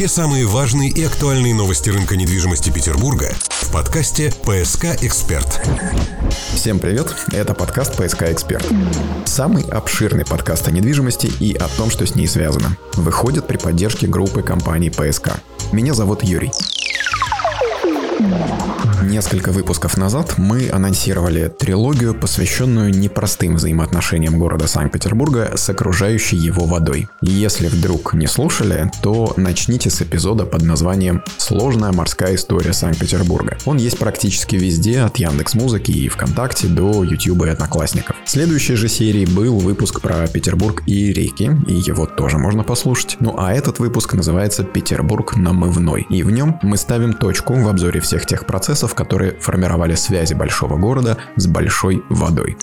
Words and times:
Все 0.00 0.08
самые 0.08 0.46
важные 0.46 0.88
и 0.88 1.04
актуальные 1.04 1.54
новости 1.54 1.90
рынка 1.90 2.16
недвижимости 2.16 2.70
Петербурга 2.70 3.34
в 3.48 3.70
подкасте 3.70 4.32
«ПСК 4.44 4.86
Эксперт». 5.02 5.60
Всем 6.54 6.78
привет, 6.78 7.14
это 7.32 7.52
подкаст 7.52 8.02
«ПСК 8.02 8.22
Эксперт». 8.22 8.66
Самый 9.26 9.62
обширный 9.64 10.24
подкаст 10.24 10.66
о 10.68 10.70
недвижимости 10.70 11.30
и 11.38 11.52
о 11.52 11.68
том, 11.68 11.90
что 11.90 12.06
с 12.06 12.14
ней 12.14 12.28
связано. 12.28 12.78
Выходит 12.94 13.46
при 13.46 13.58
поддержке 13.58 14.06
группы 14.06 14.42
компаний 14.42 14.88
«ПСК». 14.88 15.32
Меня 15.70 15.92
зовут 15.92 16.24
Юрий. 16.24 16.50
Несколько 19.02 19.50
выпусков 19.50 19.96
назад 19.96 20.34
мы 20.36 20.68
анонсировали 20.70 21.48
трилогию, 21.48 22.14
посвященную 22.14 22.90
непростым 22.90 23.56
взаимоотношениям 23.56 24.38
города 24.38 24.66
Санкт-Петербурга 24.66 25.52
с 25.56 25.68
окружающей 25.70 26.36
его 26.36 26.66
водой. 26.66 27.08
Если 27.22 27.68
вдруг 27.68 28.14
не 28.14 28.26
слушали, 28.26 28.90
то 29.02 29.32
начните 29.36 29.90
с 29.90 30.02
эпизода 30.02 30.44
под 30.44 30.62
названием 30.62 31.22
«Сложная 31.38 31.92
морская 31.92 32.34
история 32.34 32.72
Санкт-Петербурга». 32.72 33.56
Он 33.64 33.78
есть 33.78 33.98
практически 33.98 34.56
везде, 34.56 35.00
от 35.00 35.16
Яндекс 35.16 35.54
Музыки 35.54 35.90
и 35.90 36.08
ВКонтакте 36.08 36.68
до 36.68 37.02
Ютуба 37.02 37.46
и 37.46 37.50
Одноклассников. 37.50 38.16
В 38.24 38.30
следующей 38.30 38.74
же 38.74 38.88
серии 38.88 39.24
был 39.24 39.58
выпуск 39.58 40.00
про 40.00 40.26
Петербург 40.26 40.82
и 40.86 41.12
реки, 41.12 41.50
и 41.66 41.74
его 41.74 42.06
тоже 42.06 42.38
можно 42.38 42.64
послушать. 42.64 43.16
Ну 43.20 43.34
а 43.38 43.52
этот 43.52 43.78
выпуск 43.78 44.12
называется 44.14 44.62
«Петербург 44.62 45.36
намывной», 45.36 46.06
и 46.10 46.22
в 46.22 46.30
нем 46.30 46.58
мы 46.62 46.76
ставим 46.76 47.14
точку 47.14 47.54
в 47.54 47.66
обзоре 47.66 48.00
всех 48.00 48.09
тех 48.26 48.46
процессов, 48.46 48.70
процессов, 48.70 48.94
которые 48.94 49.32
формировали 49.40 49.94
связи 49.94 50.34
большого 50.34 50.76
города 50.76 51.16
с 51.36 51.46
большой 51.46 52.02
водой. 52.08 52.56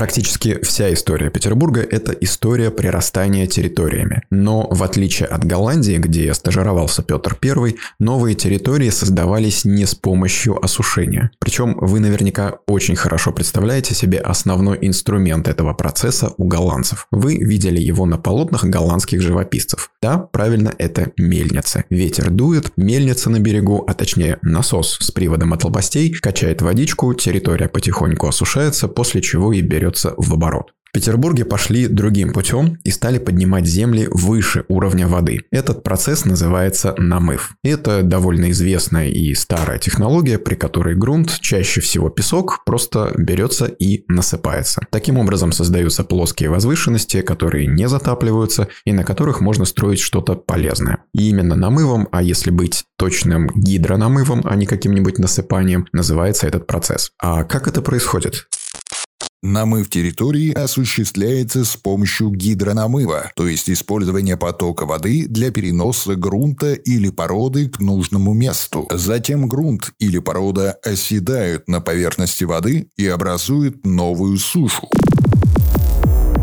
Практически 0.00 0.58
вся 0.62 0.90
история 0.94 1.28
Петербурга– 1.28 1.82
это 1.90 2.12
история 2.12 2.70
прирастания 2.70 3.46
территориями. 3.46 4.22
Но 4.30 4.66
в 4.70 4.82
отличие 4.82 5.28
от 5.28 5.44
Голландии, 5.44 5.98
где 5.98 6.32
стажировался 6.32 7.02
Петр 7.02 7.36
I, 7.44 7.76
новые 7.98 8.34
территории 8.34 8.88
создавались 8.88 9.66
не 9.66 9.84
с 9.84 9.94
помощью 9.94 10.58
осушения. 10.64 11.32
Причем 11.38 11.76
вы 11.78 12.00
наверняка 12.00 12.60
очень 12.66 12.96
хорошо 12.96 13.32
представляете 13.32 13.94
себе 13.94 14.20
основной 14.20 14.78
инструмент 14.80 15.48
этого 15.48 15.74
процесса 15.74 16.32
у 16.38 16.44
голландцев. 16.44 17.06
Вы 17.10 17.36
видели 17.36 17.78
его 17.78 18.06
на 18.06 18.16
полотнах 18.16 18.64
голландских 18.64 19.20
живописцев. 19.20 19.90
Да, 20.00 20.16
правильно, 20.16 20.72
это 20.78 21.12
мельница. 21.18 21.84
Ветер 21.90 22.30
дует, 22.30 22.72
мельница 22.78 23.28
на 23.28 23.38
берегу, 23.38 23.84
а 23.86 23.92
точнее 23.92 24.38
насос 24.40 24.96
с 24.98 25.10
приводом 25.10 25.52
от 25.52 25.62
лопастей, 25.62 26.10
качает 26.10 26.62
водичку, 26.62 27.12
территория 27.12 27.68
потихоньку 27.68 28.28
осушается, 28.28 28.88
после 28.88 29.20
чего 29.20 29.52
и 29.52 29.60
берет 29.60 29.89
берется 29.90 30.14
в 30.16 30.32
оборот. 30.32 30.72
В 30.90 30.92
Петербурге 30.92 31.44
пошли 31.44 31.86
другим 31.86 32.32
путем 32.32 32.76
и 32.82 32.90
стали 32.90 33.18
поднимать 33.18 33.64
земли 33.64 34.08
выше 34.10 34.64
уровня 34.66 35.06
воды. 35.06 35.42
Этот 35.52 35.84
процесс 35.84 36.24
называется 36.24 36.96
намыв. 36.98 37.54
Это 37.62 38.02
довольно 38.02 38.50
известная 38.50 39.08
и 39.08 39.32
старая 39.34 39.78
технология, 39.78 40.36
при 40.36 40.56
которой 40.56 40.96
грунт, 40.96 41.38
чаще 41.40 41.80
всего 41.80 42.10
песок, 42.10 42.64
просто 42.66 43.12
берется 43.16 43.66
и 43.66 44.02
насыпается. 44.08 44.80
Таким 44.90 45.16
образом 45.16 45.52
создаются 45.52 46.02
плоские 46.02 46.50
возвышенности, 46.50 47.22
которые 47.22 47.68
не 47.68 47.88
затапливаются 47.88 48.66
и 48.84 48.92
на 48.92 49.04
которых 49.04 49.40
можно 49.40 49.66
строить 49.66 50.00
что-то 50.00 50.34
полезное. 50.34 51.04
И 51.14 51.28
именно 51.28 51.54
намывом, 51.54 52.08
а 52.10 52.20
если 52.20 52.50
быть 52.50 52.82
точным 52.98 53.48
гидронамывом, 53.54 54.42
а 54.42 54.56
не 54.56 54.66
каким-нибудь 54.66 55.18
насыпанием, 55.18 55.86
называется 55.92 56.48
этот 56.48 56.66
процесс. 56.66 57.12
А 57.22 57.44
как 57.44 57.68
это 57.68 57.80
происходит? 57.80 58.48
Намыв 59.42 59.88
территории 59.88 60.52
осуществляется 60.52 61.64
с 61.64 61.74
помощью 61.74 62.30
гидронамыва, 62.30 63.32
то 63.34 63.48
есть 63.48 63.70
использование 63.70 64.36
потока 64.36 64.84
воды 64.84 65.26
для 65.26 65.50
переноса 65.50 66.14
грунта 66.14 66.74
или 66.74 67.08
породы 67.08 67.70
к 67.70 67.80
нужному 67.80 68.34
месту. 68.34 68.86
Затем 68.92 69.48
грунт 69.48 69.92
или 69.98 70.18
порода 70.18 70.72
оседают 70.84 71.68
на 71.68 71.80
поверхности 71.80 72.44
воды 72.44 72.90
и 72.98 73.06
образуют 73.06 73.86
новую 73.86 74.36
сушу. 74.36 74.90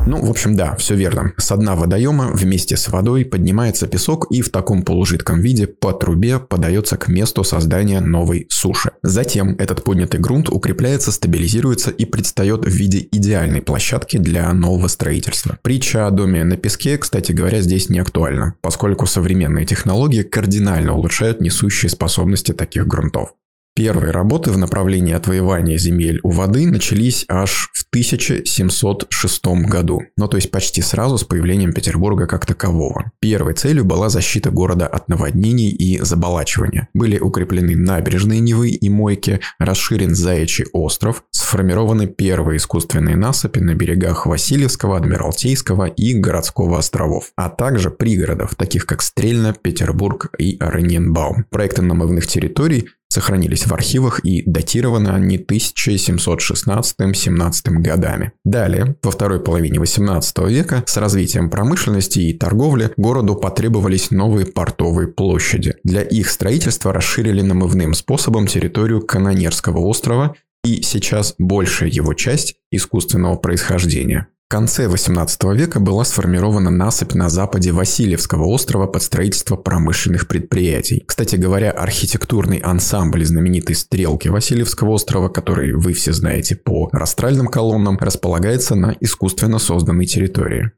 Ну, 0.08 0.26
в 0.26 0.30
общем, 0.30 0.56
да, 0.56 0.74
все 0.78 0.96
верно. 0.96 1.34
С 1.36 1.54
дна 1.54 1.76
водоема 1.76 2.32
вместе 2.32 2.78
с 2.78 2.88
водой 2.88 3.26
поднимается 3.26 3.88
песок 3.88 4.28
и 4.32 4.42
в 4.42 4.50
таком 4.50 4.84
полужидком 4.84 5.42
виде 5.42 5.68
по 5.68 5.92
трубе 5.92 6.40
подается 6.40 6.96
к 6.96 7.10
месту 7.10 7.44
создания 7.44 8.00
новой 8.00 8.48
суши. 8.50 8.92
Затем 9.04 9.58
этот 9.60 9.84
поднятый 9.84 10.22
грунт 10.22 10.48
укрепляется, 10.48 11.12
стабилизируется 11.12 11.92
и 11.92 12.06
предстает 12.06 12.64
в 12.64 12.70
виде 12.70 13.06
идеальной 13.12 13.62
площадки 13.62 14.16
для 14.16 14.54
нового 14.54 14.88
строительства. 14.88 15.60
Притча 15.62 16.08
о 16.08 16.12
доме 16.12 16.46
на 16.46 16.56
песке, 16.56 16.98
кстати 16.98 17.34
говоря, 17.34 17.60
здесь 17.60 17.90
не 17.90 18.00
актуальна, 18.00 18.54
поскольку 18.62 19.08
современные 19.08 19.66
технологии 19.66 20.24
кардинально 20.24 20.94
улучшают 20.94 21.42
несущие 21.42 21.90
способности 21.90 22.54
таких 22.54 22.88
грунтов. 22.88 23.34
Первые 23.78 24.10
работы 24.10 24.50
в 24.50 24.58
направлении 24.58 25.14
отвоевания 25.14 25.78
земель 25.78 26.20
у 26.24 26.32
воды 26.32 26.66
начались 26.66 27.26
аж 27.30 27.70
в 27.76 27.86
1706 27.92 29.46
году, 29.68 30.02
ну 30.18 30.28
то 30.28 30.36
есть 30.36 30.50
почти 30.50 30.82
сразу 30.82 31.20
с 31.20 31.24
появлением 31.24 31.74
Петербурга 31.74 32.26
как 32.26 32.48
такового. 32.48 33.12
Первой 33.20 33.54
целью 33.54 33.86
была 33.86 34.10
защита 34.10 34.50
города 34.50 34.88
от 34.88 35.10
наводнений 35.10 35.70
и 35.70 36.00
заболачивания. 36.00 36.88
Были 36.96 37.20
укреплены 37.20 37.76
набережные 37.76 38.40
Невы 38.40 38.72
и 38.72 38.90
Мойки, 38.90 39.42
расширен 39.60 40.16
Заячий 40.16 40.66
остров, 40.74 41.24
сформированы 41.30 42.08
первые 42.08 42.58
искусственные 42.58 43.16
насыпи 43.16 43.60
на 43.60 43.76
берегах 43.76 44.26
Васильевского, 44.26 44.98
Адмиралтейского 44.98 45.86
и 45.86 46.16
Городского 46.16 46.80
островов, 46.80 47.32
а 47.36 47.50
также 47.50 47.92
пригородов, 47.92 48.56
таких 48.56 48.88
как 48.88 49.04
Стрельна, 49.04 49.54
Петербург 49.54 50.32
и 50.40 50.58
Орененбаум. 50.60 51.46
Проекты 51.52 51.84
намывных 51.84 52.26
территорий 52.26 52.90
сохранились 53.10 53.68
в 53.68 53.74
архивах 53.74 54.20
и 54.24 54.44
датированы 54.46 55.10
они 55.10 55.38
1716-17 55.38 57.70
годами. 57.80 58.32
Далее, 58.44 58.96
во 59.02 59.12
второй 59.12 59.40
половине 59.40 59.80
18 59.80 60.38
века, 60.50 60.84
с 60.86 60.98
развитием 60.98 61.50
промышленности 61.50 62.20
и 62.20 62.34
торговли, 62.34 62.92
городу 62.98 63.36
потребовались 63.36 64.12
новые 64.12 64.46
портовые 64.46 65.08
площади. 65.08 65.76
Для 65.84 66.02
их 66.02 66.30
строительства 66.30 66.92
расширили 66.94 67.42
намывным 67.42 67.94
способом 67.94 68.48
территорию 68.48 69.02
Канонерского 69.02 69.80
острова 69.80 70.36
и 70.64 70.82
сейчас 70.82 71.36
большая 71.38 71.90
его 71.90 72.14
часть 72.14 72.56
искусственного 72.72 73.36
происхождения. 73.38 74.28
В 74.48 74.50
конце 74.50 74.86
XVIII 74.86 75.58
века 75.58 75.82
была 75.82 76.06
сформирована 76.06 76.70
насыпь 76.70 77.14
на 77.14 77.28
западе 77.28 77.74
Васильевского 77.74 78.46
острова 78.46 78.88
под 78.88 79.04
строительство 79.04 79.58
промышленных 79.58 80.30
предприятий. 80.30 81.04
Кстати 81.06 81.36
говоря, 81.36 81.72
архитектурный 81.72 82.60
ансамбль 82.60 83.26
знаменитой 83.26 83.76
стрелки 83.76 84.30
Васильевского 84.30 84.92
острова, 84.92 85.28
который 85.28 85.74
вы 85.74 85.92
все 85.92 86.14
знаете 86.14 86.56
по 86.56 86.88
растральным 86.94 87.48
колоннам, 87.48 87.98
располагается 87.98 88.76
на 88.76 88.96
искусственно 89.02 89.60
созданной 89.60 90.06
территории 90.06 90.72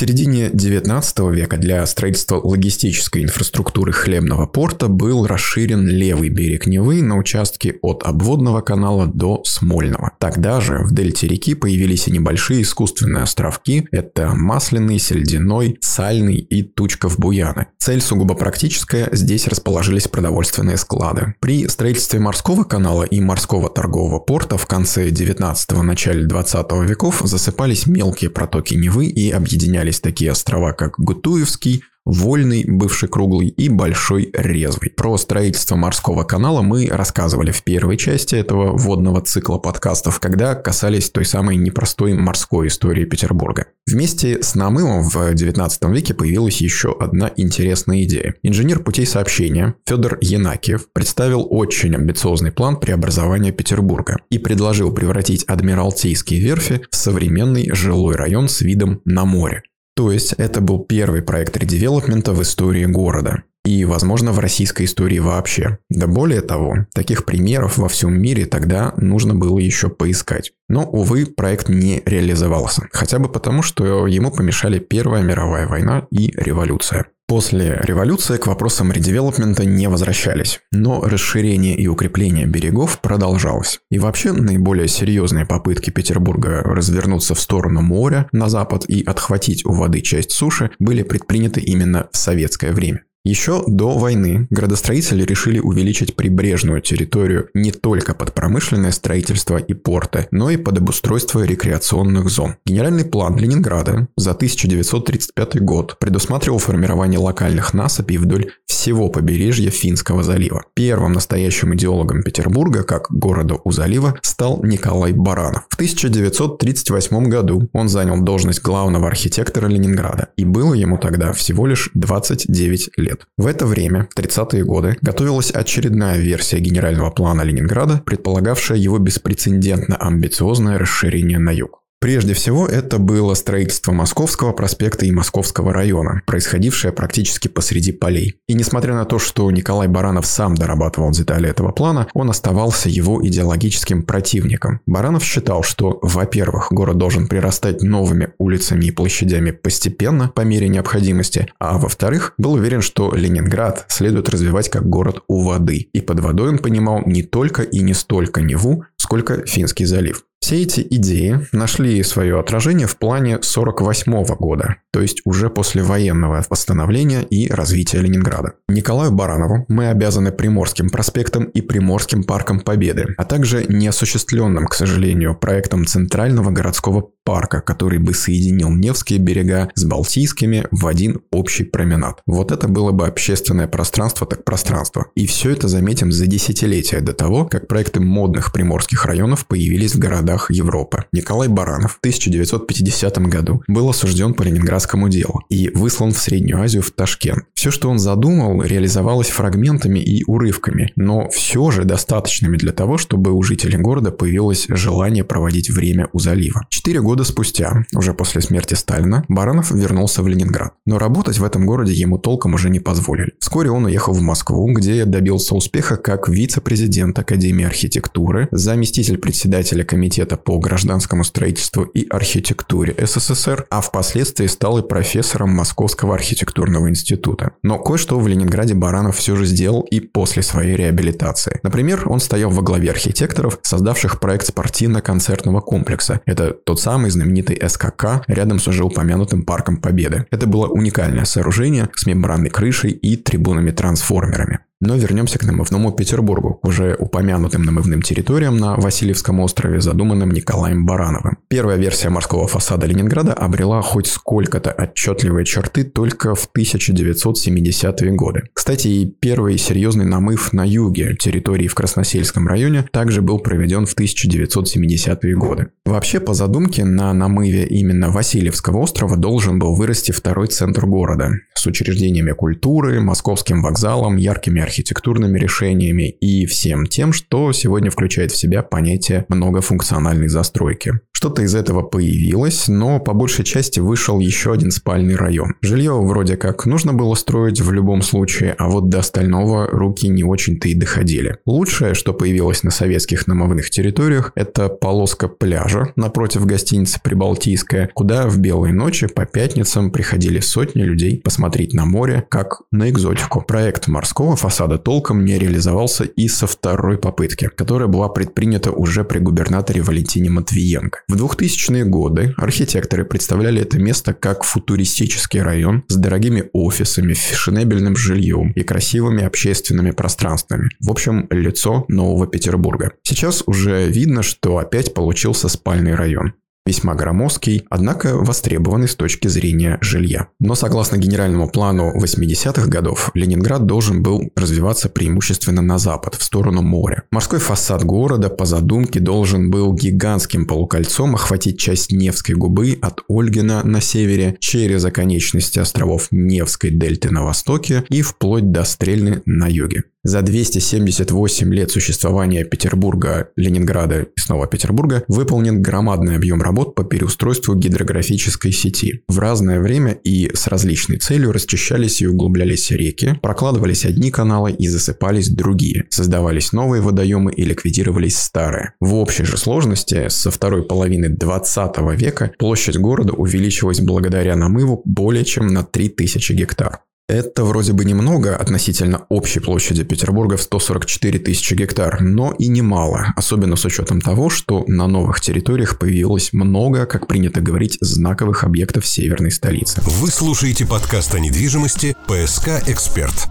середине 0.00 0.48
XIX 0.48 1.34
века 1.34 1.58
для 1.58 1.84
строительства 1.84 2.40
логистической 2.42 3.22
инфраструктуры 3.22 3.92
хлебного 3.92 4.46
порта 4.46 4.88
был 4.88 5.26
расширен 5.26 5.86
левый 5.86 6.30
берег 6.30 6.66
Невы 6.66 7.02
на 7.02 7.18
участке 7.18 7.76
от 7.82 8.02
обводного 8.02 8.62
канала 8.62 9.06
до 9.06 9.42
Смольного. 9.44 10.12
Тогда 10.18 10.62
же 10.62 10.78
в 10.84 10.94
дельте 10.94 11.28
реки 11.28 11.54
появились 11.54 12.08
и 12.08 12.12
небольшие 12.12 12.62
искусственные 12.62 13.24
островки– 13.24 13.88
это 13.92 14.30
Масляный, 14.34 14.98
Сельдяной, 14.98 15.76
Сальный 15.82 16.36
и 16.36 16.62
Тучков-Буяны. 16.62 17.66
Цель 17.78 18.00
сугубо 18.00 18.34
практическая– 18.34 19.10
здесь 19.12 19.48
расположились 19.48 20.08
продовольственные 20.08 20.78
склады. 20.78 21.34
При 21.40 21.68
строительстве 21.68 22.20
морского 22.20 22.64
канала 22.64 23.02
и 23.02 23.20
морского 23.20 23.68
торгового 23.68 24.18
порта 24.18 24.56
в 24.56 24.66
конце 24.66 25.10
19 25.10 25.72
начале 25.82 26.24
20 26.24 26.72
веков 26.88 27.20
засыпались 27.22 27.86
мелкие 27.86 28.30
протоки 28.30 28.74
Невы 28.74 29.04
и 29.04 29.30
объединялись 29.30 29.89
встречались 29.90 30.00
такие 30.00 30.30
острова, 30.30 30.72
как 30.72 30.98
Гутуевский, 30.98 31.82
Вольный, 32.06 32.64
бывший 32.66 33.08
круглый 33.08 33.48
и 33.48 33.68
Большой 33.68 34.30
Резвый. 34.32 34.90
Про 34.90 35.18
строительство 35.18 35.76
морского 35.76 36.24
канала 36.24 36.62
мы 36.62 36.86
рассказывали 36.86 37.52
в 37.52 37.62
первой 37.62 37.98
части 37.98 38.34
этого 38.34 38.76
водного 38.76 39.20
цикла 39.20 39.58
подкастов, 39.58 40.18
когда 40.18 40.54
касались 40.54 41.10
той 41.10 41.26
самой 41.26 41.56
непростой 41.56 42.14
морской 42.14 42.68
истории 42.68 43.04
Петербурга. 43.04 43.66
Вместе 43.86 44.42
с 44.42 44.54
намывом 44.54 45.08
в 45.08 45.34
19 45.34 45.84
веке 45.90 46.14
появилась 46.14 46.60
еще 46.62 46.96
одна 46.98 47.30
интересная 47.36 48.02
идея. 48.04 48.34
Инженер 48.42 48.80
путей 48.80 49.06
сообщения 49.06 49.74
Федор 49.86 50.16
Янакиев 50.22 50.90
представил 50.92 51.46
очень 51.50 51.94
амбициозный 51.94 52.50
план 52.50 52.80
преобразования 52.80 53.52
Петербурга 53.52 54.16
и 54.30 54.38
предложил 54.38 54.92
превратить 54.92 55.44
Адмиралтейские 55.44 56.40
верфи 56.40 56.80
в 56.90 56.96
современный 56.96 57.70
жилой 57.72 58.16
район 58.16 58.48
с 58.48 58.62
видом 58.62 59.02
на 59.04 59.26
море. 59.26 59.62
То 59.96 60.12
есть 60.12 60.32
это 60.34 60.60
был 60.60 60.80
первый 60.80 61.22
проект 61.22 61.56
редевелопмента 61.56 62.32
в 62.32 62.42
истории 62.42 62.84
города. 62.86 63.44
и, 63.64 63.84
возможно, 63.84 64.32
в 64.32 64.38
российской 64.38 64.86
истории 64.86 65.18
вообще. 65.18 65.78
Да 65.90 66.06
более 66.06 66.40
того, 66.40 66.86
таких 66.94 67.26
примеров 67.26 67.76
во 67.76 67.88
всем 67.88 68.20
мире 68.20 68.46
тогда 68.46 68.94
нужно 68.96 69.34
было 69.34 69.58
еще 69.58 69.90
поискать. 69.90 70.52
Но, 70.68 70.84
увы, 70.84 71.26
проект 71.26 71.68
не 71.68 72.02
реализовался. 72.06 72.88
Хотя 72.90 73.18
бы 73.18 73.28
потому, 73.28 73.62
что 73.62 74.06
ему 74.06 74.30
помешали 74.30 74.78
Первая 74.78 75.22
мировая 75.22 75.66
война 75.66 76.06
и 76.10 76.32
революция. 76.36 77.06
После 77.30 77.78
революции 77.84 78.38
к 78.38 78.48
вопросам 78.48 78.90
редевелопмента 78.90 79.64
не 79.64 79.88
возвращались, 79.88 80.58
но 80.72 81.00
расширение 81.00 81.76
и 81.76 81.86
укрепление 81.86 82.44
берегов 82.44 83.00
продолжалось. 83.00 83.78
И 83.88 84.00
вообще 84.00 84.32
наиболее 84.32 84.88
серьезные 84.88 85.46
попытки 85.46 85.90
Петербурга 85.90 86.60
развернуться 86.64 87.36
в 87.36 87.40
сторону 87.40 87.82
моря 87.82 88.28
на 88.32 88.48
запад 88.48 88.84
и 88.88 89.04
отхватить 89.04 89.64
у 89.64 89.70
воды 89.70 90.00
часть 90.00 90.32
суши 90.32 90.72
были 90.80 91.04
предприняты 91.04 91.60
именно 91.60 92.08
в 92.10 92.16
советское 92.16 92.72
время. 92.72 93.04
Еще 93.30 93.62
до 93.68 93.96
войны 93.96 94.48
градостроители 94.50 95.22
решили 95.22 95.60
увеличить 95.60 96.16
прибрежную 96.16 96.80
территорию 96.80 97.48
не 97.54 97.70
только 97.70 98.12
под 98.12 98.34
промышленное 98.34 98.90
строительство 98.90 99.56
и 99.56 99.72
порты, 99.72 100.26
но 100.32 100.50
и 100.50 100.56
под 100.56 100.78
обустройство 100.78 101.44
рекреационных 101.44 102.28
зон. 102.28 102.56
Генеральный 102.66 103.04
план 103.04 103.36
Ленинграда 103.36 104.08
за 104.16 104.32
1935 104.32 105.62
год 105.62 105.96
предусматривал 106.00 106.58
формирование 106.58 107.20
локальных 107.20 107.72
насыпей 107.72 108.16
вдоль 108.16 108.50
всего 108.66 109.10
побережья 109.10 109.70
Финского 109.70 110.24
залива. 110.24 110.64
Первым 110.74 111.12
настоящим 111.12 111.72
идеологом 111.76 112.24
Петербурга, 112.24 112.82
как 112.82 113.06
города 113.10 113.58
у 113.62 113.70
залива, 113.70 114.18
стал 114.22 114.60
Николай 114.64 115.12
Баранов. 115.12 115.66
В 115.68 115.74
1938 115.74 117.28
году 117.28 117.68
он 117.72 117.88
занял 117.88 118.20
должность 118.22 118.62
главного 118.62 119.06
архитектора 119.06 119.68
Ленинграда, 119.68 120.30
и 120.36 120.44
было 120.44 120.74
ему 120.74 120.98
тогда 120.98 121.32
всего 121.32 121.68
лишь 121.68 121.90
29 121.94 122.90
лет 122.96 123.19
лет. 123.20 123.26
В 123.36 123.46
это 123.46 123.66
время, 123.66 124.08
в 124.10 124.18
30-е 124.18 124.64
годы, 124.64 124.96
готовилась 125.00 125.50
очередная 125.50 126.18
версия 126.18 126.58
генерального 126.58 127.10
плана 127.10 127.42
Ленинграда, 127.42 128.02
предполагавшая 128.04 128.78
его 128.78 128.98
беспрецедентно 128.98 129.96
амбициозное 129.96 130.78
расширение 130.78 131.38
на 131.38 131.50
юг. 131.50 131.79
Прежде 132.00 132.32
всего, 132.32 132.66
это 132.66 132.98
было 132.98 133.34
строительство 133.34 133.92
Московского 133.92 134.52
проспекта 134.52 135.04
и 135.04 135.12
Московского 135.12 135.74
района, 135.74 136.22
происходившее 136.26 136.92
практически 136.92 137.46
посреди 137.46 137.92
полей. 137.92 138.36
И 138.48 138.54
несмотря 138.54 138.94
на 138.94 139.04
то, 139.04 139.18
что 139.18 139.50
Николай 139.50 139.86
Баранов 139.86 140.24
сам 140.24 140.54
дорабатывал 140.54 141.10
детали 141.10 141.50
этого 141.50 141.72
плана, 141.72 142.08
он 142.14 142.30
оставался 142.30 142.88
его 142.88 143.20
идеологическим 143.22 144.02
противником. 144.02 144.80
Баранов 144.86 145.22
считал, 145.22 145.62
что, 145.62 145.98
во-первых, 146.00 146.68
город 146.70 146.96
должен 146.96 147.28
прирастать 147.28 147.82
новыми 147.82 148.30
улицами 148.38 148.86
и 148.86 148.90
площадями 148.90 149.50
постепенно, 149.50 150.32
по 150.34 150.40
мере 150.40 150.68
необходимости, 150.68 151.48
а 151.58 151.76
во-вторых, 151.76 152.32
был 152.38 152.54
уверен, 152.54 152.80
что 152.80 153.14
Ленинград 153.14 153.84
следует 153.88 154.30
развивать 154.30 154.70
как 154.70 154.88
город 154.88 155.22
у 155.28 155.42
воды. 155.42 155.90
И 155.92 156.00
под 156.00 156.20
водой 156.20 156.48
он 156.48 156.58
понимал 156.60 157.02
не 157.04 157.22
только 157.22 157.60
и 157.62 157.80
не 157.80 157.92
столько 157.92 158.40
Неву, 158.40 158.84
сколько 158.96 159.44
Финский 159.44 159.84
залив. 159.84 160.24
Все 160.40 160.62
эти 160.62 160.80
идеи 160.80 161.46
нашли 161.52 162.02
свое 162.02 162.40
отражение 162.40 162.86
в 162.86 162.96
плане 162.96 163.36
1948 163.36 164.34
года, 164.36 164.76
то 164.90 165.00
есть 165.00 165.20
уже 165.24 165.50
после 165.50 165.82
военного 165.82 166.42
восстановления 166.48 167.22
и 167.22 167.48
развития 167.48 168.00
Ленинграда. 168.00 168.54
Николаю 168.68 169.12
Баранову 169.12 169.66
мы 169.68 169.88
обязаны 169.88 170.32
Приморским 170.32 170.88
проспектом 170.88 171.44
и 171.44 171.60
Приморским 171.60 172.24
парком 172.24 172.60
Победы, 172.60 173.14
а 173.18 173.24
также 173.24 173.66
неосуществленным, 173.68 174.66
к 174.66 174.74
сожалению, 174.74 175.36
проектом 175.36 175.84
Центрального 175.84 176.50
городского 176.50 177.10
парка, 177.30 177.60
который 177.60 178.00
бы 178.00 178.12
соединил 178.12 178.70
Невские 178.70 179.20
берега 179.20 179.70
с 179.76 179.84
Балтийскими 179.84 180.66
в 180.72 180.84
один 180.88 181.20
общий 181.30 181.62
променад. 181.62 182.22
Вот 182.26 182.50
это 182.50 182.66
было 182.66 182.90
бы 182.90 183.06
общественное 183.06 183.68
пространство 183.68 184.26
так 184.26 184.44
пространство. 184.44 185.06
И 185.14 185.28
все 185.28 185.50
это 185.50 185.68
заметим 185.68 186.10
за 186.10 186.26
десятилетия 186.26 187.00
до 187.00 187.12
того, 187.12 187.44
как 187.44 187.68
проекты 187.68 188.00
модных 188.00 188.52
приморских 188.52 189.06
районов 189.06 189.46
появились 189.46 189.94
в 189.94 190.00
городах 190.00 190.50
Европы. 190.50 191.04
Николай 191.12 191.46
Баранов 191.46 191.94
в 191.94 191.98
1950 191.98 193.18
году 193.28 193.62
был 193.68 193.88
осужден 193.88 194.34
по 194.34 194.42
ленинградскому 194.42 195.08
делу 195.08 195.44
и 195.48 195.70
выслан 195.72 196.10
в 196.10 196.18
Среднюю 196.18 196.60
Азию 196.60 196.82
в 196.82 196.90
Ташкент. 196.90 197.44
Все, 197.54 197.70
что 197.70 197.90
он 197.90 198.00
задумал, 198.00 198.60
реализовалось 198.60 199.28
фрагментами 199.28 200.00
и 200.00 200.24
урывками, 200.26 200.92
но 200.96 201.28
все 201.28 201.70
же 201.70 201.84
достаточными 201.84 202.56
для 202.56 202.72
того, 202.72 202.98
чтобы 202.98 203.30
у 203.30 203.40
жителей 203.44 203.78
города 203.78 204.10
появилось 204.10 204.66
желание 204.68 205.22
проводить 205.22 205.70
время 205.70 206.08
у 206.12 206.18
залива. 206.18 206.66
Четыре 206.70 207.00
года 207.00 207.19
спустя, 207.24 207.84
уже 207.94 208.14
после 208.14 208.40
смерти 208.40 208.74
Сталина, 208.74 209.24
Баранов 209.28 209.70
вернулся 209.70 210.22
в 210.22 210.28
Ленинград. 210.28 210.74
Но 210.86 210.98
работать 210.98 211.38
в 211.38 211.44
этом 211.44 211.66
городе 211.66 211.92
ему 211.92 212.18
толком 212.18 212.54
уже 212.54 212.70
не 212.70 212.80
позволили. 212.80 213.32
Вскоре 213.40 213.70
он 213.70 213.84
уехал 213.84 214.12
в 214.12 214.20
Москву, 214.20 214.70
где 214.72 215.04
добился 215.04 215.54
успеха 215.54 215.96
как 215.96 216.28
вице-президент 216.28 217.18
Академии 217.18 217.64
архитектуры, 217.64 218.48
заместитель 218.50 219.18
председателя 219.18 219.84
комитета 219.84 220.36
по 220.36 220.58
гражданскому 220.58 221.24
строительству 221.24 221.84
и 221.84 222.06
архитектуре 222.08 222.94
СССР, 222.98 223.66
а 223.70 223.80
впоследствии 223.80 224.46
стал 224.46 224.78
и 224.78 224.86
профессором 224.86 225.50
Московского 225.50 226.14
архитектурного 226.14 226.88
института. 226.88 227.52
Но 227.62 227.78
кое-что 227.78 228.18
в 228.18 228.28
Ленинграде 228.28 228.74
Баранов 228.74 229.16
все 229.16 229.36
же 229.36 229.46
сделал 229.46 229.80
и 229.82 230.00
после 230.00 230.42
своей 230.42 230.76
реабилитации. 230.76 231.60
Например, 231.62 232.02
он 232.06 232.20
стоял 232.20 232.50
во 232.50 232.62
главе 232.62 232.90
архитекторов, 232.90 233.58
создавших 233.62 234.20
проект 234.20 234.46
спортивно-концертного 234.46 235.60
комплекса. 235.60 236.20
Это 236.26 236.52
тот 236.52 236.80
самый 236.80 236.99
знаменитый 237.08 237.58
СКК 237.66 238.22
рядом 238.26 238.58
с 238.58 238.68
уже 238.68 238.84
упомянутым 238.84 239.44
Парком 239.44 239.78
Победы. 239.78 240.26
Это 240.30 240.46
было 240.46 240.66
уникальное 240.66 241.24
сооружение 241.24 241.88
с 241.94 242.04
мембранной 242.04 242.50
крышей 242.50 242.90
и 242.90 243.16
трибунами-трансформерами. 243.16 244.58
Но 244.80 244.96
вернемся 244.96 245.38
к 245.38 245.44
намывному 245.44 245.92
Петербургу, 245.92 246.58
уже 246.62 246.96
упомянутым 246.98 247.62
намывным 247.62 248.00
территориям 248.00 248.56
на 248.56 248.76
Васильевском 248.76 249.40
острове, 249.40 249.82
задуманным 249.82 250.30
Николаем 250.30 250.86
Барановым. 250.86 251.36
Первая 251.48 251.76
версия 251.76 252.08
морского 252.08 252.48
фасада 252.48 252.86
Ленинграда 252.86 253.34
обрела 253.34 253.82
хоть 253.82 254.06
сколько-то 254.06 254.70
отчетливые 254.72 255.44
черты 255.44 255.84
только 255.84 256.34
в 256.34 256.48
1970-е 256.56 258.12
годы. 258.12 258.44
Кстати, 258.54 258.88
и 258.88 259.06
первый 259.06 259.58
серьезный 259.58 260.06
намыв 260.06 260.54
на 260.54 260.66
юге 260.66 261.14
территории 261.14 261.68
в 261.68 261.74
Красносельском 261.74 262.48
районе 262.48 262.86
также 262.90 263.20
был 263.20 263.38
проведен 263.38 263.84
в 263.84 263.94
1970-е 263.94 265.36
годы. 265.36 265.68
Вообще, 265.84 266.20
по 266.20 266.32
задумке, 266.32 266.86
на 266.86 267.12
намыве 267.12 267.66
именно 267.66 268.10
Васильевского 268.10 268.78
острова 268.78 269.18
должен 269.18 269.58
был 269.58 269.74
вырасти 269.74 270.12
второй 270.12 270.46
центр 270.46 270.86
города 270.86 271.32
с 271.60 271.66
учреждениями 271.66 272.32
культуры, 272.32 273.00
московским 273.00 273.62
вокзалом, 273.62 274.16
яркими 274.16 274.62
архитектурными 274.62 275.38
решениями 275.38 276.08
и 276.08 276.46
всем 276.46 276.86
тем, 276.86 277.12
что 277.12 277.52
сегодня 277.52 277.90
включает 277.90 278.32
в 278.32 278.36
себя 278.36 278.62
понятие 278.62 279.26
многофункциональной 279.28 280.28
застройки. 280.28 280.94
Что-то 281.12 281.42
из 281.42 281.54
этого 281.54 281.82
появилось, 281.82 282.66
но 282.68 282.98
по 282.98 283.12
большей 283.12 283.44
части 283.44 283.78
вышел 283.78 284.20
еще 284.20 284.54
один 284.54 284.70
спальный 284.70 285.16
район. 285.16 285.54
Жилье 285.60 286.00
вроде 286.00 286.38
как 286.38 286.64
нужно 286.64 286.94
было 286.94 287.14
строить 287.14 287.60
в 287.60 287.70
любом 287.72 288.00
случае, 288.00 288.54
а 288.56 288.70
вот 288.70 288.88
до 288.88 289.00
остального 289.00 289.66
руки 289.66 290.08
не 290.08 290.24
очень-то 290.24 290.68
и 290.68 290.74
доходили. 290.74 291.36
Лучшее, 291.44 291.92
что 291.92 292.14
появилось 292.14 292.62
на 292.62 292.70
советских 292.70 293.26
намывных 293.26 293.68
территориях, 293.68 294.32
это 294.34 294.70
полоска 294.70 295.28
пляжа 295.28 295.92
напротив 295.94 296.46
гостиницы 296.46 296.98
Прибалтийская, 297.04 297.90
куда 297.92 298.26
в 298.26 298.38
белые 298.38 298.72
ночи 298.72 299.06
по 299.06 299.26
пятницам 299.26 299.90
приходили 299.90 300.40
сотни 300.40 300.80
людей 300.80 301.20
посмотреть 301.22 301.49
на 301.72 301.84
море, 301.84 302.24
как 302.28 302.62
на 302.70 302.88
экзотику. 302.90 303.42
Проект 303.42 303.88
морского 303.88 304.36
фасада 304.36 304.78
толком 304.78 305.24
не 305.24 305.38
реализовался 305.38 306.04
и 306.04 306.28
со 306.28 306.46
второй 306.46 306.98
попытки, 306.98 307.48
которая 307.54 307.88
была 307.88 308.08
предпринята 308.08 308.70
уже 308.70 309.04
при 309.04 309.18
губернаторе 309.18 309.82
Валентине 309.82 310.30
Матвиенко. 310.30 311.00
В 311.08 311.16
2000-е 311.16 311.84
годы 311.84 312.34
архитекторы 312.36 313.04
представляли 313.04 313.62
это 313.62 313.78
место 313.78 314.14
как 314.14 314.44
футуристический 314.44 315.42
район 315.42 315.84
с 315.88 315.96
дорогими 315.96 316.44
офисами, 316.52 317.14
фешенебельным 317.14 317.96
жильем 317.96 318.52
и 318.52 318.62
красивыми 318.62 319.24
общественными 319.24 319.90
пространствами. 319.90 320.70
В 320.80 320.90
общем, 320.90 321.26
лицо 321.30 321.84
нового 321.88 322.26
Петербурга. 322.26 322.92
Сейчас 323.02 323.42
уже 323.46 323.88
видно, 323.88 324.22
что 324.22 324.58
опять 324.58 324.94
получился 324.94 325.48
спальный 325.48 325.94
район 325.94 326.34
весьма 326.66 326.94
громоздкий, 326.94 327.64
однако 327.70 328.16
востребованный 328.16 328.88
с 328.88 328.94
точки 328.94 329.28
зрения 329.28 329.78
жилья. 329.80 330.28
Но 330.38 330.54
согласно 330.54 330.96
генеральному 330.96 331.48
плану 331.48 331.92
80-х 331.96 332.68
годов, 332.68 333.10
Ленинград 333.14 333.66
должен 333.66 334.02
был 334.02 334.30
развиваться 334.36 334.88
преимущественно 334.88 335.62
на 335.62 335.78
запад, 335.78 336.14
в 336.14 336.22
сторону 336.22 336.62
моря. 336.62 337.04
Морской 337.10 337.38
фасад 337.38 337.84
города 337.84 338.28
по 338.28 338.44
задумке 338.44 339.00
должен 339.00 339.50
был 339.50 339.72
гигантским 339.72 340.46
полукольцом 340.46 341.14
охватить 341.14 341.58
часть 341.58 341.92
Невской 341.92 342.34
губы 342.34 342.78
от 342.80 343.00
Ольгина 343.08 343.62
на 343.64 343.80
севере 343.80 344.36
через 344.40 344.84
оконечности 344.84 345.58
островов 345.58 346.08
Невской 346.10 346.70
дельты 346.70 347.10
на 347.10 347.24
востоке 347.24 347.84
и 347.88 348.02
вплоть 348.02 348.50
до 348.52 348.64
Стрельны 348.64 349.22
на 349.24 349.46
юге. 349.46 349.84
За 350.02 350.22
278 350.22 351.52
лет 351.52 351.70
существования 351.70 352.44
Петербурга, 352.44 353.28
Ленинграда 353.36 354.02
и 354.04 354.20
снова 354.20 354.46
Петербурга 354.46 355.04
выполнен 355.08 355.60
громадный 355.60 356.16
объем 356.16 356.40
работ 356.40 356.74
по 356.74 356.84
переустройству 356.84 357.54
гидрографической 357.54 358.50
сети. 358.50 359.02
В 359.08 359.18
разное 359.18 359.60
время 359.60 359.92
и 359.92 360.30
с 360.34 360.46
различной 360.46 360.96
целью 360.96 361.32
расчищались 361.32 362.00
и 362.00 362.06
углублялись 362.06 362.70
реки, 362.70 363.18
прокладывались 363.20 363.84
одни 363.84 364.10
каналы 364.10 364.52
и 364.52 364.68
засыпались 364.68 365.28
другие, 365.28 365.84
создавались 365.90 366.52
новые 366.52 366.80
водоемы 366.80 367.34
и 367.34 367.44
ликвидировались 367.44 368.16
старые. 368.16 368.72
В 368.80 368.94
общей 368.94 369.24
же 369.24 369.36
сложности 369.36 370.08
со 370.08 370.30
второй 370.30 370.62
половины 370.62 371.10
20 371.10 371.76
века 371.98 372.32
площадь 372.38 372.78
города 372.78 373.12
увеличилась 373.12 373.80
благодаря 373.80 374.34
намыву 374.34 374.80
более 374.86 375.26
чем 375.26 375.48
на 375.48 375.62
3000 375.62 376.32
гектар. 376.32 376.80
Это 377.10 377.42
вроде 377.42 377.72
бы 377.72 377.84
немного 377.84 378.36
относительно 378.36 379.04
общей 379.08 379.40
площади 379.40 379.82
Петербурга 379.82 380.36
в 380.36 380.42
144 380.42 381.18
тысячи 381.18 381.54
гектар, 381.54 382.00
но 382.00 382.32
и 382.38 382.46
немало, 382.46 383.12
особенно 383.16 383.56
с 383.56 383.64
учетом 383.64 384.00
того, 384.00 384.30
что 384.30 384.62
на 384.68 384.86
новых 384.86 385.20
территориях 385.20 385.76
появилось 385.80 386.32
много, 386.32 386.86
как 386.86 387.08
принято 387.08 387.40
говорить, 387.40 387.78
знаковых 387.80 388.44
объектов 388.44 388.86
северной 388.86 389.32
столицы. 389.32 389.80
Вы 389.82 390.08
слушаете 390.08 390.64
подкаст 390.64 391.12
о 391.12 391.18
недвижимости 391.18 391.96
«ПСК 392.06 392.62
Эксперт». 392.68 393.26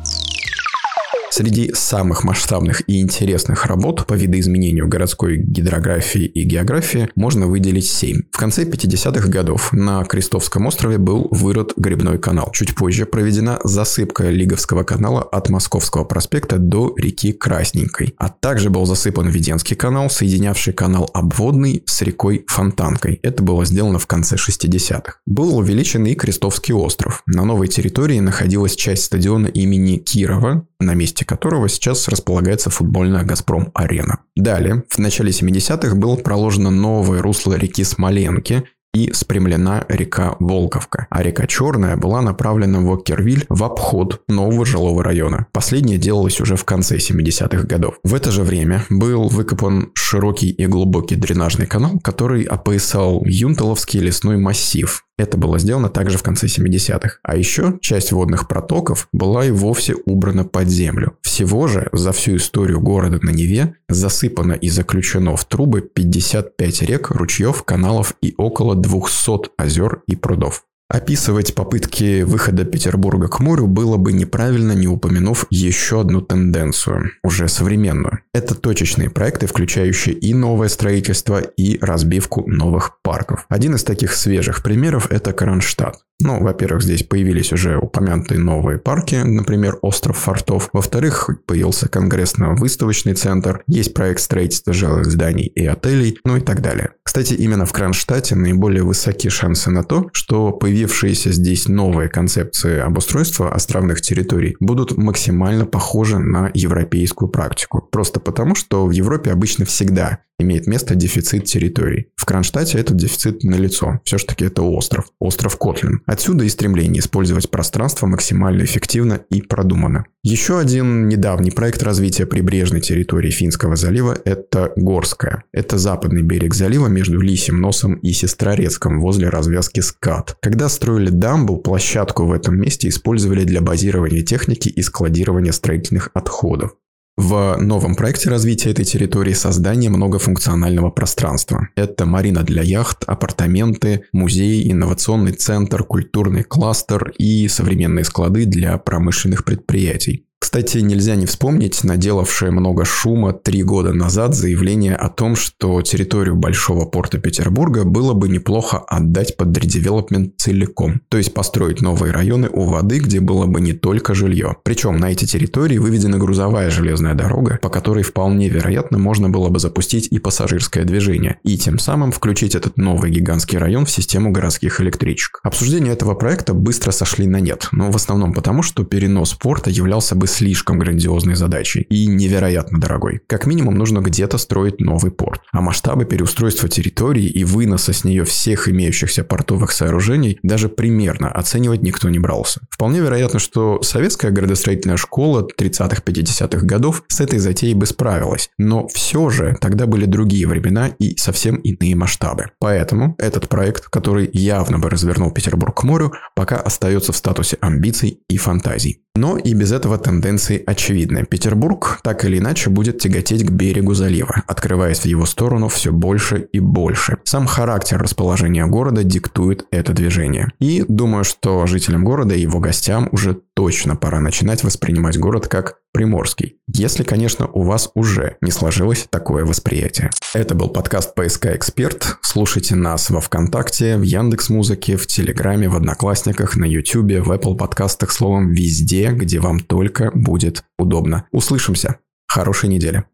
Среди 1.32 1.74
самых 1.74 2.24
масштабных 2.24 2.82
и 2.88 3.00
интересных 3.02 3.66
работ 3.66 4.06
по 4.08 4.14
видоизменению 4.16 4.88
городской 4.88 5.38
гидрографии 5.38 6.26
и 6.26 6.44
географии 6.44 7.10
можно 7.16 7.48
выделить 7.48 7.90
семь. 7.90 8.24
В 8.32 8.38
конце 8.38 8.64
50-х 8.64 9.28
годов 9.30 9.72
на 9.72 10.04
Крестовском 10.06 10.66
острове 10.66 10.98
был 10.98 11.28
вырод 11.32 11.74
грибной 11.78 12.18
канал. 12.18 12.52
Чуть 12.52 12.76
позже 12.76 13.06
проведена 13.06 13.60
засыпка 13.64 14.30
Лиговского 14.30 14.84
канала 14.84 15.22
от 15.22 15.50
Московского 15.50 16.04
проспекта 16.04 16.58
до 16.58 16.94
реки 16.98 17.32
Красненькой. 17.32 18.16
А 18.18 18.30
также 18.30 18.70
был 18.70 18.86
засыпан 18.86 19.30
Веденский 19.30 19.76
канал, 19.76 20.10
соединявший 20.10 20.74
канал 20.74 21.10
Обводный 21.14 21.84
с 21.86 22.02
рекой 22.02 22.46
Фонтанкой. 22.48 23.20
Это 23.22 23.44
было 23.44 23.66
сделано 23.66 24.00
в 24.00 24.08
конце 24.08 24.36
60-х. 24.36 25.18
Был 25.26 25.58
увеличен 25.58 26.06
и 26.06 26.16
Крестовский 26.16 26.74
остров. 26.74 27.22
На 27.28 27.46
новой 27.46 27.68
территории 27.68 28.20
находилась 28.20 28.76
часть 28.76 29.04
стадиона 29.04 29.48
имени 29.48 29.98
Кирова, 29.98 30.66
на 30.80 30.94
месте 30.94 31.26
которого 31.26 31.70
сейчас 31.70 32.08
располагается 32.08 32.70
футбольная 32.70 33.24
«Газпром-арена». 33.24 34.20
Далее, 34.36 34.84
в 34.90 34.98
начале 35.00 35.32
70-х 35.32 35.96
было 35.96 36.16
проложено 36.16 36.70
новое 36.70 37.22
русло 37.22 37.54
реки 37.54 37.84
Смоленки, 37.84 38.64
и 38.94 39.12
спрямлена 39.14 39.86
река 39.88 40.36
Волковка, 40.40 41.08
а 41.10 41.22
река 41.22 41.46
Черная 41.48 41.96
была 41.96 42.22
направлена 42.22 42.80
в 42.80 42.92
Оккервиль 42.92 43.46
в 43.50 43.64
обход 43.64 44.22
нового 44.28 44.66
жилого 44.66 45.04
района. 45.04 45.48
Последнее 45.52 45.98
делалось 45.98 46.42
уже 46.42 46.56
в 46.56 46.66
конце 46.66 46.98
70-х 46.98 47.64
годов. 47.68 48.00
В 48.04 48.16
это 48.16 48.32
же 48.32 48.44
время 48.44 48.86
был 48.90 49.28
выкопан 49.28 49.92
широкий 49.94 50.50
и 50.50 50.66
глубокий 50.66 51.16
дренажный 51.16 51.68
канал, 51.68 52.00
который 52.04 52.44
опоясал 52.44 53.24
Юнталовский 53.26 54.00
лесной 54.00 54.38
массив, 54.38 55.04
это 55.20 55.38
было 55.38 55.60
сделано 55.60 55.90
также 55.90 56.18
в 56.18 56.24
конце 56.24 56.48
70-х. 56.48 57.20
А 57.24 57.36
еще 57.36 57.78
часть 57.82 58.12
водных 58.12 58.48
протоков 58.48 59.08
была 59.12 59.46
и 59.46 59.52
вовсе 59.52 59.96
убрана 60.06 60.46
под 60.46 60.70
землю. 60.70 61.18
Всего 61.22 61.68
же 61.68 61.90
за 61.92 62.12
всю 62.12 62.38
историю 62.38 62.80
города 62.80 63.20
на 63.22 63.32
Неве 63.32 63.76
засыпано 63.88 64.54
и 64.54 64.70
заключено 64.70 65.36
в 65.36 65.46
трубы 65.46 65.82
55 65.82 66.82
рек, 66.84 67.12
ручьев, 67.12 67.64
каналов 67.64 68.16
и 68.22 68.34
около 68.38 68.76
200 68.76 69.52
озер 69.58 70.04
и 70.08 70.16
прудов. 70.16 70.64
Описывать 70.92 71.54
попытки 71.54 72.24
выхода 72.24 72.66
Петербурга 72.66 73.28
к 73.28 73.40
морю 73.40 73.68
было 73.68 73.98
бы 73.98 74.12
неправильно, 74.12 74.72
не 74.72 74.88
упомянув 74.88 75.46
еще 75.52 76.02
одну 76.02 76.22
тенденцию, 76.22 77.12
уже 77.24 77.48
современную. 77.48 78.22
Это 78.34 78.56
точечные 78.56 79.12
проекты, 79.12 79.46
включающие 79.46 80.16
и 80.16 80.34
новое 80.34 80.68
строительство, 80.68 81.42
и 81.42 81.78
разбивку 81.80 82.44
новых 82.50 83.02
парков. 83.04 83.46
Один 83.50 83.76
из 83.76 83.84
таких 83.84 84.14
свежих 84.14 84.64
примеров– 84.64 85.08
это 85.12 85.32
Кронштадт. 85.32 86.00
Ну, 86.22 86.44
во-первых, 86.44 86.84
здесь 86.84 87.04
появились 87.04 87.54
уже 87.54 87.78
упомянутые 87.78 88.40
новые 88.40 88.78
парки, 88.78 89.16
например, 89.16 89.78
остров 89.82 90.18
Фортов. 90.18 90.70
Во-вторых, 90.74 91.30
появился 91.46 91.88
конгрессно-выставочный 91.88 93.14
центр, 93.14 93.64
есть 93.68 93.94
проект 93.94 94.20
строительства 94.20 94.74
жилых 94.74 95.06
зданий 95.06 95.46
и 95.46 95.66
отелей, 95.66 96.20
ну 96.26 96.36
и 96.36 96.42
так 96.42 96.62
далее. 96.62 96.92
Кстати, 97.04 97.36
именно 97.36 97.66
в 97.66 97.72
Кронштадте 97.72 98.36
наиболее 98.36 98.84
высоки 98.84 99.30
шансы 99.30 99.72
на 99.72 99.84
то, 99.84 100.10
что 100.12 100.52
появившиеся 100.52 101.32
здесь 101.32 101.70
новые 101.70 102.10
концепции 102.10 102.80
обустройства 102.80 103.54
островных 103.54 104.02
территорий 104.02 104.58
будут 104.60 104.98
максимально 104.98 105.66
похожи 105.66 106.20
на 106.20 106.52
европейскую 106.54 107.30
практику. 107.30 107.88
Просто 107.92 108.20
потому, 108.20 108.56
что 108.56 108.86
в 108.86 108.92
Европе 108.92 109.32
обычно 109.32 109.64
всегда 109.64 110.20
имеет 110.40 110.68
место 110.68 110.96
дефицит 110.96 111.46
территорий. 111.46 112.08
В 112.16 112.26
Кронштадте 112.26 112.80
этот 112.80 112.98
дефицит 112.98 113.44
налицо. 113.44 114.00
Все-таки 114.04 114.46
это 114.46 114.64
остров. 114.64 115.06
Остров 115.20 115.58
Котлин. 115.58 116.02
Отсюда 116.06 116.46
и 116.46 116.50
стремление 116.50 117.02
использовать 117.02 117.52
пространство 117.52 118.08
максимально 118.08 118.64
эффективно 118.64 119.22
и 119.30 119.42
продуманно. 119.42 120.06
Еще 120.24 120.60
один 120.60 121.08
недавний 121.08 121.52
проект 121.52 121.82
развития 121.82 122.26
прибрежной 122.26 122.82
территории 122.82 123.32
Финского 123.32 123.76
залива– 123.76 124.18
это 124.26 124.74
Горская. 124.76 125.44
Это 125.54 125.78
западный 125.78 126.24
берег 126.24 126.54
залива 126.54 126.88
между 126.88 127.22
Лисим 127.22 127.62
носом 127.62 127.96
и 127.96 128.12
Сестрорецком 128.12 129.00
возле 129.00 129.30
развязки 129.30 129.80
СКАТ. 129.80 130.38
Когда 130.42 130.68
строили 130.68 131.10
дамбу, 131.10 131.58
площадку 131.58 132.26
в 132.26 132.34
этом 132.34 132.60
месте 132.60 132.90
использовали 132.90 133.44
для 133.44 133.62
базирования 133.62 134.24
техники 134.24 134.68
и 134.68 134.82
складирования 134.82 135.54
строительных 135.54 136.10
отходов. 136.14 136.76
В 137.18 137.58
новом 137.60 137.96
проекте 137.96 138.30
развития 138.30 138.72
этой 138.72 138.86
территории 138.86 139.34
создание 139.34 139.90
многофункционального 139.90 140.90
пространства. 140.90 141.68
Это 141.76 142.06
марина 142.06 142.44
для 142.44 142.62
яхт, 142.62 143.04
апартаменты, 143.08 144.06
музей, 144.14 144.72
инновационный 144.72 145.34
центр, 145.34 145.84
культурный 145.84 146.44
кластер 146.44 147.12
и 147.18 147.50
современные 147.50 148.06
склады 148.06 148.46
для 148.46 148.78
промышленных 148.78 149.44
предприятий. 149.44 150.29
Кстати, 150.40 150.78
нельзя 150.78 151.16
не 151.16 151.26
вспомнить 151.26 151.84
наделавшее 151.84 152.52
много 152.52 152.86
шума 152.86 153.34
три 153.34 153.62
года 153.62 153.94
назад 153.94 154.34
заявление 154.34 154.96
о 154.96 155.10
том, 155.10 155.36
что 155.36 155.82
территорию 155.82 156.36
Большого 156.38 156.86
порта 156.86 157.20
Петербурга 157.20 157.84
было 157.84 158.14
бы 158.14 158.30
неплохо 158.30 158.78
отдать 158.78 159.36
под 159.36 159.56
редевелопмент 159.56 160.36
целиком, 160.38 161.02
то 161.10 161.18
есть 161.18 161.34
построить 161.34 161.82
новые 161.82 162.14
районы 162.14 162.50
у 162.52 162.64
воды, 162.64 163.00
где 163.00 163.20
было 163.20 163.46
бы 163.48 163.60
не 163.60 163.74
только 163.74 164.16
жилье. 164.16 164.56
Причем 164.64 164.98
на 164.98 165.12
эти 165.12 165.26
территории 165.26 165.78
выведена 165.78 166.18
грузовая 166.18 166.70
железная 166.70 167.16
дорога, 167.16 167.60
по 167.62 167.70
которой 167.70 168.04
вполне 168.04 168.48
вероятно 168.48 168.98
можно 168.98 169.30
было 169.30 169.50
бы 169.50 169.60
запустить 169.60 170.08
и 170.10 170.20
пассажирское 170.20 170.86
движение, 170.86 171.38
и 171.44 171.58
тем 171.58 171.78
самым 171.78 172.14
включить 172.14 172.56
этот 172.56 172.78
новый 172.78 173.12
гигантский 173.12 173.58
район 173.58 173.86
в 173.86 173.92
систему 173.92 174.32
городских 174.32 174.80
электричек. 174.80 175.42
Обсуждения 175.44 175.92
этого 175.92 176.16
проекта 176.16 176.54
быстро 176.54 176.92
сошли 176.92 177.28
на 177.28 177.42
нет, 177.42 177.68
но 177.74 177.92
в 177.92 177.96
основном 177.98 178.34
потому, 178.34 178.64
что 178.64 178.86
перенос 178.86 179.34
порта 179.34 179.70
являлся 179.70 180.16
бы 180.16 180.29
слишком 180.30 180.80
грандиозной 180.80 181.36
задачей 181.36 181.82
и 181.82 182.08
невероятно 182.08 182.80
дорогой. 182.80 183.22
Как 183.28 183.46
минимум 183.46 183.76
нужно 183.76 184.00
где-то 184.00 184.38
строить 184.38 184.80
новый 184.80 185.12
порт. 185.12 185.42
А 185.52 185.62
масштабы 185.62 186.06
переустройства 186.06 186.70
территории 186.70 187.26
и 187.26 187.44
выноса 187.44 187.94
с 187.94 188.04
нее 188.04 188.24
всех 188.24 188.70
имеющихся 188.70 189.24
портовых 189.24 189.72
сооружений 189.72 190.40
даже 190.44 190.70
примерно 190.70 191.32
оценивать 191.32 191.82
никто 191.82 192.10
не 192.10 192.20
брался. 192.20 192.62
Вполне 192.70 193.00
вероятно, 193.00 193.40
что 193.40 193.82
советская 193.82 194.32
градостроительная 194.32 194.98
школа 194.98 195.48
30-50-х 195.58 196.66
годов 196.66 197.04
с 197.08 197.20
этой 197.20 197.40
затеей 197.40 197.74
бы 197.74 197.86
справилась. 197.86 198.50
Но 198.58 198.88
все 198.88 199.30
же 199.30 199.58
тогда 199.60 199.86
были 199.86 200.06
другие 200.06 200.48
времена 200.48 200.88
и 201.00 201.18
совсем 201.18 201.56
иные 201.58 201.96
масштабы. 201.96 202.52
Поэтому 202.60 203.16
этот 203.18 203.50
проект, 203.50 203.86
который 203.86 204.30
явно 204.34 204.80
бы 204.80 204.90
развернул 204.90 205.32
Петербург 205.32 205.76
к 205.76 205.84
морю, 205.84 206.14
пока 206.36 206.58
остается 206.58 207.12
в 207.12 207.18
статусе 207.18 207.58
амбиций 207.62 208.20
и 208.30 208.38
фантазий. 208.38 209.02
Но 209.16 209.38
и 209.38 209.54
без 209.54 209.72
этого 209.72 209.98
тенденции 210.20 210.62
очевидны. 210.66 211.26
Петербург 211.26 212.00
так 212.04 212.26
или 212.26 212.40
иначе 212.40 212.70
будет 212.70 213.00
тяготеть 213.00 213.46
к 213.46 213.52
берегу 213.52 213.94
залива, 213.94 214.44
открываясь 214.48 215.00
в 215.00 215.06
его 215.06 215.26
сторону 215.26 215.70
все 215.70 215.94
больше 215.94 216.48
и 216.52 216.60
больше. 216.60 217.18
Сам 217.24 217.48
характер 217.48 218.02
расположения 218.02 218.66
города 218.66 219.04
диктует 219.04 219.66
это 219.72 219.94
движение. 219.94 220.50
И 220.60 220.84
думаю, 220.88 221.24
что 221.24 221.66
жителям 221.68 222.04
города 222.04 222.36
и 222.36 222.42
его 222.42 222.60
гостям 222.60 223.08
уже 223.12 223.40
точно 223.54 223.96
пора 223.96 224.20
начинать 224.20 224.64
воспринимать 224.64 225.18
город 225.18 225.48
как 225.48 225.76
Приморский. 225.92 226.58
Если, 226.68 227.04
конечно, 227.04 227.48
у 227.48 227.64
вас 227.64 227.90
уже 227.96 228.38
не 228.42 228.52
сложилось 228.52 229.08
такое 229.10 229.44
восприятие. 229.44 230.12
Это 230.34 230.54
был 230.54 230.70
подкаст 230.70 231.16
«ПСК 231.16 231.48
Эксперт». 231.48 232.18
Слушайте 232.22 232.76
нас 232.76 233.10
во 233.10 233.22
Вконтакте, 233.22 233.98
в 233.98 234.04
Яндекс 234.04 234.50
Музыке, 234.50 234.98
в 234.98 235.08
Телеграме, 235.08 235.68
в 235.68 235.76
Одноклассниках, 235.76 236.56
на 236.56 236.66
Ютубе, 236.66 237.22
в 237.22 237.32
Apple 237.32 237.56
подкастах, 237.58 238.12
словом, 238.12 238.52
везде, 238.52 239.10
где 239.12 239.40
вам 239.40 239.60
только 239.60 240.12
будет 240.14 240.64
удобно. 240.78 241.26
Услышимся. 241.32 241.98
Хорошей 242.28 242.70
недели. 242.70 243.06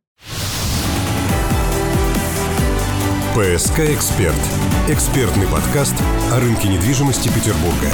«ПСК 3.35 3.79
Эксперт»– 3.79 4.35
экспертный 4.89 5.47
подкаст 5.47 5.95
о 6.31 6.39
рынке 6.39 6.69
недвижимости 6.69 7.27
Петербурга. 7.27 7.91